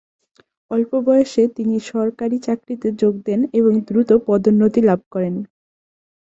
অল্প 0.71 0.91
বয়সে 1.05 1.43
তিনি 1.55 1.75
সরকারি 1.89 2.37
চাকরিতে 2.39 2.87
যোগ 3.01 3.13
দেন 3.25 3.39
এবং 3.53 3.73
দ্রুত 3.87 4.09
পদোন্নতি 4.27 4.81
লাভ 4.81 4.99
করে। 5.11 5.29